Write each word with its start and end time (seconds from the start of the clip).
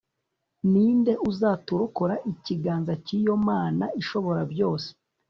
ni 0.71 0.85
nde 0.97 1.13
uzaturokora 1.29 2.15
ikiganza 2.31 2.93
cy'iyo 3.05 3.33
mana 3.47 3.85
ishobora 4.01 4.41
byose 4.51 4.89